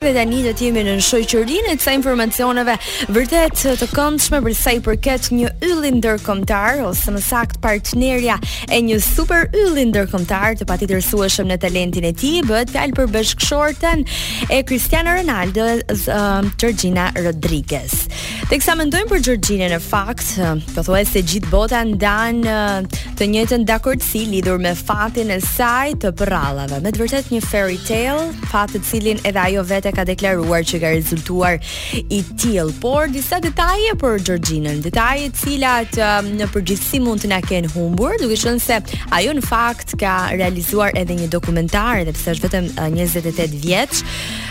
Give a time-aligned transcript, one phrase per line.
[0.00, 2.72] Dhe tani do të jemi në shoqërinë e kësaj informacioneve
[3.12, 8.38] vërtet të këndshme për sa i përket një ylli ndërkombëtar ose më sakt partnerja
[8.72, 14.06] e një super ylli ndërkombëtar të patitërsueshëm në talentin e tij bëhet fjalë për bashkëshorten
[14.48, 18.06] e Cristiano Ronaldo um, Georgina Rodriguez.
[18.50, 20.32] Teksa mendojmë për Georgina në fakt,
[20.74, 22.88] pothuajse um, uh, gjithë bota ndan um,
[23.20, 27.76] të njëjtën dakordsi lidhur me fatin e saj të përrallave, me të vërtet një fairy
[27.84, 31.58] tale, fat të cilin edhe ajo vetë ka deklaruar që ka rezultuar
[32.08, 37.30] i tillë por disa detaje për Georgjinën, detaje të cilat um, në përgjithësi mund të
[37.32, 38.78] na kenë humbur, duke qenë se
[39.18, 44.02] ajo në fakt ka realizuar edhe një dokumentar, edhe pse është vetëm 28 uh, vjeç,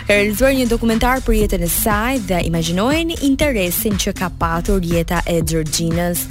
[0.10, 5.24] ka realizuar një dokumentar për jetën e saj dhe imagjinojeni interesin që ka patur jeta
[5.30, 6.28] e Georgjinës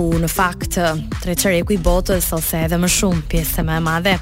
[0.00, 0.78] ku në fakt
[1.42, 4.14] çereku i botës ose edhe më shumë pjesë më e madhe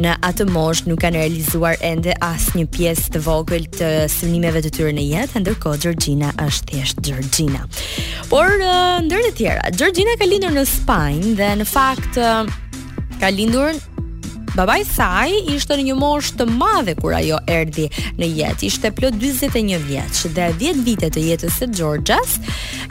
[0.00, 4.70] në atë mosh nuk kanë realizuar ende as një pjesë të vogël të synimeve të
[4.78, 7.66] tyre në jetë, ndërko Gjorgjina është thjesht Gjorgjina.
[8.32, 12.16] Por ndër të tjera, Gjorgjina ka lindur në Spajnë dhe në fakt
[13.20, 13.76] ka lindur
[14.56, 18.62] Babaj saj ishte në një moshë të madhe kur ajo erdi në jetë.
[18.70, 22.38] Ishte plot 41 vjeç dhe 10 vite të jetës së Georgjas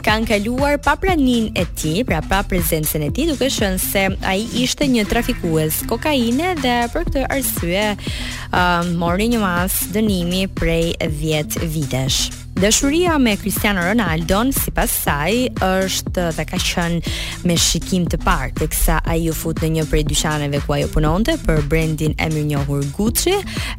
[0.06, 4.44] kanë kaluar pa pranin e ti, pra pa prezencen e ti, duke shënë se ai
[4.62, 11.62] ishte një trafikues kokaine dhe për këtë arsye uh, mori një masë dënimi prej 10
[11.74, 12.45] vitesh.
[12.56, 17.10] Dashuria me Cristiano Ronaldo, sipas saj, është dhe ka qenë
[17.44, 21.34] me shikim të parë teksa ai u fut në një prej dyqaneve ku ajo punonte
[21.44, 23.34] për brendin e mirënjohur njohur Gucci.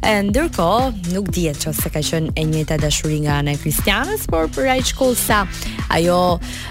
[0.06, 3.58] E ndërkohë, nuk dihet çose ka qenë e njëjta dashuri nga ana e
[4.30, 5.40] por për aq kohë
[5.98, 6.20] ajo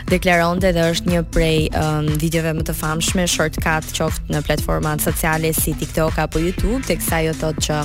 [0.08, 5.52] deklaronte dhe është një prej um, videove më të famshme shortcut qoftë në platformat sociale
[5.52, 7.84] si TikTok apo YouTube, teksa ajo thotë që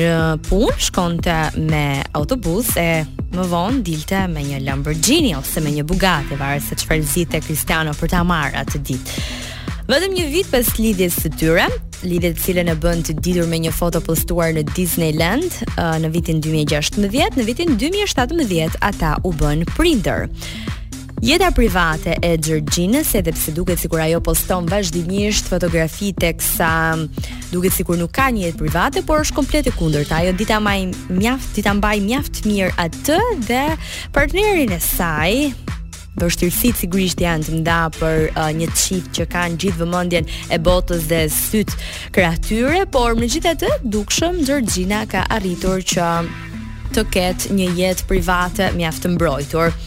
[0.00, 0.10] në
[0.48, 2.90] punë shkonte me autobus e
[3.28, 7.40] më vonë Amazon dilte me një Lamborghini ose me një Bugatti, varet se çfarë zite
[7.42, 9.22] Cristiano për ta marrë atë ditë.
[9.88, 11.64] Vetëm një vit pas lidhjes së tyre,
[12.06, 16.12] lidhje të cilën e bën të ditur me një foto postuar në Disneyland uh, në
[16.14, 20.28] vitin 2016, në vitin 2017 ata u bën prindër.
[21.18, 26.68] Jeta private e Gjergjinës, edhe pse duket sikur ajo poston vazhdimisht fotografi teksa
[27.50, 30.12] duket sikur nuk ka një jetë private, por është komplet e kundërt.
[30.14, 33.18] Ajo dita mbaj mjaft, dita mbaj mjaft mirë atë
[33.48, 33.64] dhe
[34.14, 35.50] partnerin e saj,
[36.38, 41.10] si sigurisht janë të mda për uh, një qift që kanë gjithë vëmëndjen e botës
[41.10, 41.82] dhe sytë
[42.14, 46.08] kreatyre, por më gjithë atë dukshëm, Gjergjina ka arritur që
[46.94, 49.78] të ketë një jetë private mjaftë mbrojtur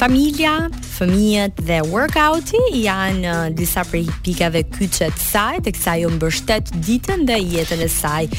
[0.00, 6.72] familja, fëmijët dhe workouti janë uh, disa prej pikave kyçe të saj, teksa ajo mbështet
[6.86, 8.30] ditën dhe jetën e saj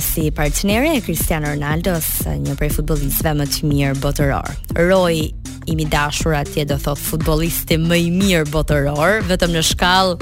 [0.00, 4.50] si partneri e Cristiano Ronaldos, një prej futbollistëve më të mirë botëror.
[4.88, 5.28] Roy
[5.68, 10.16] i mi dashur atje do thot futbolisti më i mirë botëror, vetëm në shkallë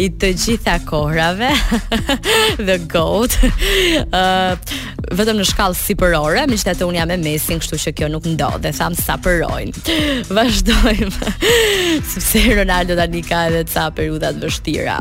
[0.00, 1.50] i të gjitha kohrave
[2.66, 3.36] the goat.
[3.42, 4.78] Ë uh,
[5.16, 8.48] vetëm në shkallë sipërore, me qëtë unë jam e mesin, kështu që kjo nuk ndo
[8.64, 9.84] dhe thamë sa përrojnë.
[10.36, 11.30] Vazhdojmë,
[12.16, 14.96] sepse Ronaldo da një ka edhe ca periudat vështira.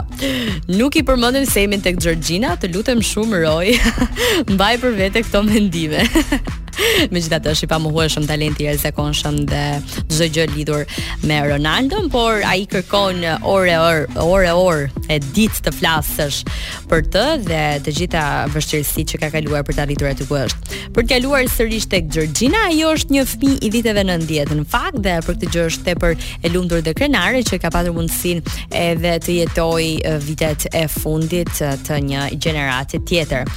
[0.75, 3.71] Nuk i përmëndim se imin të këtë Gjergjina, të lutem shumë roj.
[4.55, 6.03] Mbaj për vete këto mendime.
[7.11, 10.81] me gjitha të është i pa muhueshëm talenti e zekonshëm dhe gjithë gjë lidur
[11.29, 16.41] me Ronaldo, por a i kërkon ore, ore, orë e ditë të flasësh
[16.91, 20.73] për të dhe të gjitha vështërësi që ka kaluar për të arritur e të kështë.
[20.95, 24.67] Për të kaluar sërish e Gjërgjina, ajo është një fmi i viteve në ndjetë në
[24.73, 28.43] fakt dhe për këtë gjë është për e lundur dhe krenare që ka patur mundësin
[28.81, 33.55] edhe të jetoj vitet e fundit të një generatit tjetër.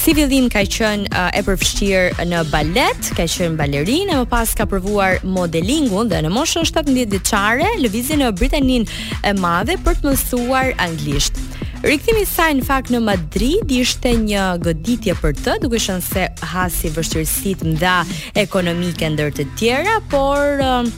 [0.00, 4.64] Si fillim ka qenë uh, e përfshirë në balet, ka qenë balerinë, më pas ka
[4.64, 8.94] provuar modelingun dhe në moshën 17 vjeçare lëvizi në Britaninë
[9.28, 11.36] e Madhe për të mësuar anglisht.
[11.84, 16.24] Rikthimi i saj në fakt në Madrid ishte një goditje për të, duke qenë se
[16.48, 17.96] hasi vështirësitë mëdha
[18.40, 20.88] ekonomike ndër të tjera, por um,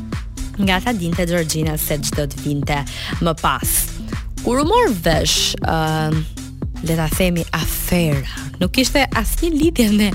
[0.62, 2.78] nga tha dinte Georgina se çdo të vinte
[3.26, 3.74] më pas.
[4.44, 6.38] Kur u mor vesh, ë um, uh,
[6.82, 7.41] le ta themi
[7.92, 8.22] afera.
[8.60, 10.06] Nuk ishte asnjë lidhje me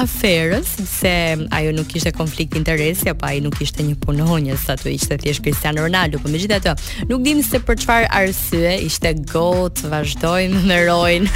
[0.00, 1.12] aferën, sepse
[1.54, 5.84] ajo nuk ishte konflikt interesi, apo ai nuk ishte një punonjës, ato ishte thjesht Cristiano
[5.86, 6.74] Ronaldo, por megjithatë,
[7.08, 10.80] nuk dim se për çfarë arsye ishte goat, vazhdojmë me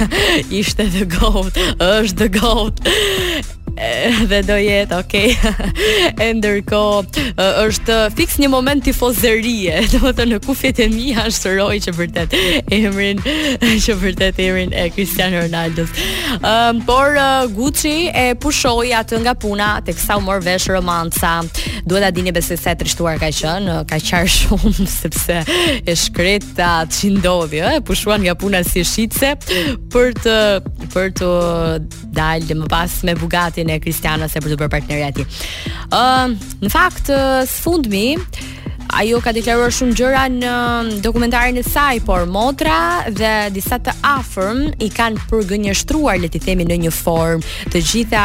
[0.59, 3.55] ishte the goat, është the goat.
[3.77, 5.33] Eh, dhe do jetë, okej.
[5.37, 6.13] Okay.
[6.23, 6.79] e ndërko,
[7.65, 11.93] është fix një moment tifozërie, do të në kufjet e mi Ashtë të rojë që
[11.97, 12.35] vërtet,
[12.77, 13.21] emrin,
[13.85, 15.85] që vërtet emrin e Cristiano Ronaldo.
[16.41, 21.33] Um, por, uh, Gucci e pushoj atë nga puna, të kësa u morë vesh romanca,
[21.87, 25.41] duhet a dini besi se trishtuar ka qënë, ka qarë shumë, sepse
[25.85, 29.35] e shkreta që ndodhjo, e pushuan nga puna si shqitse,
[29.93, 30.37] për të
[30.97, 31.31] për të
[32.17, 35.25] dalë më pas me Bugatin e Kristianës e për të bërë partneria ti.
[35.91, 38.05] Ë, uh, në fakt uh, së fundmi
[38.97, 40.53] ajo ka deklaruar shumë gjëra në
[41.03, 42.77] dokumentarin e saj, por motra
[43.11, 48.23] dhe disa të afërm i kanë përgënjeshtruar, le të themi në një formë, të gjitha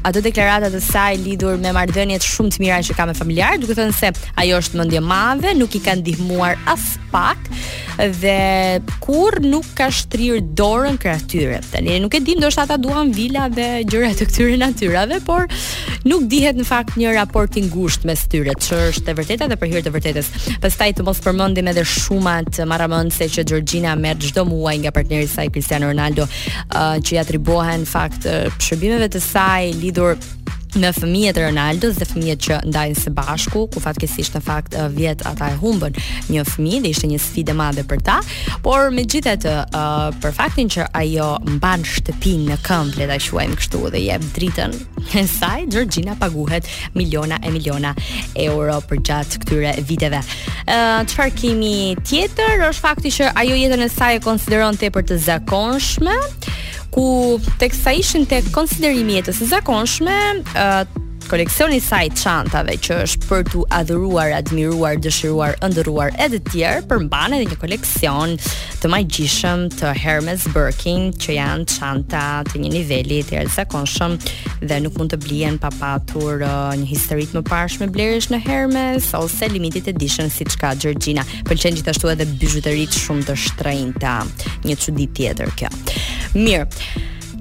[0.00, 3.76] ato deklarata të saj lidhur me marrëdhëniet shumë të mira që ka me familjar, duke
[3.76, 4.08] thënë se
[4.42, 7.50] ajo është mendje madhe, nuk i kanë ndihmuar as pak
[8.08, 13.48] dhe kur nuk ka shtrir dorën krah Tani nuk e di ndoshta ata duan vila
[13.48, 15.46] dhe gjëra të këtyre natyrave, por
[16.04, 19.56] nuk dihet në fakt një raport i ngushtë mes tyre, që është e vërteta dhe
[19.60, 20.28] për hir të vërtetës.
[20.62, 25.30] Pastaj të mos përmendim edhe shumat marramëndse që Georgina merr çdo muaj nga partneri i
[25.32, 30.16] saj Cristiano Ronaldo, uh, që i atribuohen fakt uh, shërbimeve të saj lidhur
[30.78, 35.24] në fëmijët e Ronaldos dhe fëmijët që ndajnë së bashku, ku fatkesisht në fakt vjet
[35.26, 35.96] ata e humbën
[36.30, 38.18] një fëmijë dhe ishte një sfidë e madhe për ta,
[38.64, 43.82] por megjithatë uh, për faktin që ajo mban shtëpinë në këmbë, le ta quajmë kështu
[43.96, 44.76] dhe jep dritën
[45.20, 47.94] e saj, Georgina paguhet miliona e miliona
[48.48, 50.22] euro për gjatë këtyre viteve.
[50.70, 51.74] Ëh uh, çfarë kemi
[52.06, 52.62] tjetër?
[52.70, 56.18] Është fakti që ajo jetën e saj e konsideron tepër të zakonshme
[56.90, 60.16] ku tek sa ishin tek konsiderimi jetës së zakonshme,
[60.58, 60.82] uh,
[61.30, 66.80] koleksioni i saj çantave që është për tu adhuruar, admiruar, dëshiruar, ëndërruar edhe të tjerë,
[66.90, 68.32] përmban edhe një koleksion
[68.82, 74.16] të magjishëm të Hermes Birkin, që janë çanta të një niveli të jashtëzakonshëm
[74.72, 79.06] dhe nuk mund të blihen pa patur uh, një histori të mëparshme blerjesh në Hermes
[79.20, 81.22] ose limited edition siç ka Georgina.
[81.46, 84.16] Pëlqen gjithashtu edhe bijuteritë shumë të shtrenjta,
[84.66, 85.70] një çudi tjetër kjo.
[86.36, 86.66] Mirë.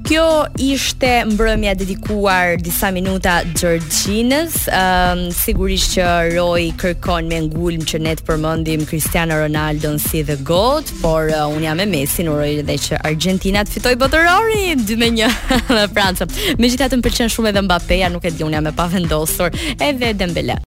[0.10, 0.26] Kjo
[0.64, 6.06] ishte mbrëmja dedikuar disa minuta Gjërgjines um, ehm, Sigurisht që
[6.38, 11.30] Roy kërkon me ngulm që ne të përmëndim Cristiano Ronaldo në si dhe God Por
[11.30, 15.22] uh, unë jam e mesin në Roy dhe që Argentina të fitoj botërori 2-1
[15.94, 16.26] Franca
[16.58, 20.16] Me gjitha më përqen shumë edhe Mbappeja Nuk e di unë jam e pavendosur edhe
[20.18, 20.58] Dembele